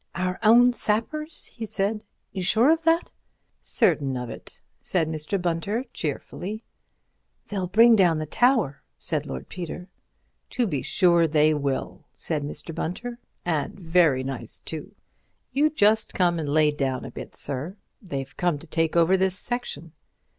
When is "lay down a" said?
16.49-17.11